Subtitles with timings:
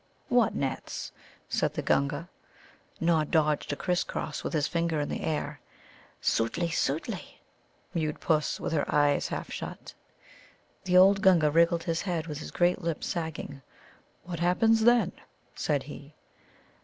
[0.29, 1.11] "What nets?"
[1.47, 2.27] said the Gunga.
[2.99, 5.59] Nod dodged a crisscross with his finger in the air.
[6.23, 7.21] "Sōōtli, sōōtli,"
[7.93, 9.93] mewed Puss, with her eyes half shut.
[10.85, 13.61] The old Gunga wriggled his head with his great lip sagging.
[14.23, 15.11] "What happens then?"
[15.53, 16.15] said he.